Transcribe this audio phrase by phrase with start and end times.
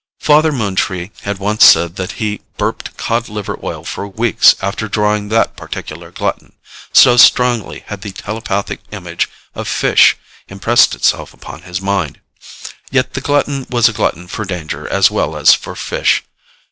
[0.19, 5.29] Father Moontree had once said that he burped cod liver oil for weeks after drawing
[5.29, 6.53] that particular glutton,
[6.91, 10.17] so strongly had the telepathic image of fish
[10.47, 12.19] impressed itself upon his mind.
[12.89, 16.23] Yet the glutton was a glutton for danger as well as for fish.